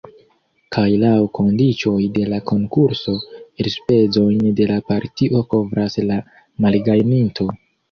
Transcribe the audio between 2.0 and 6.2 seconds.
de la konkurso elspezojn de la partio kovras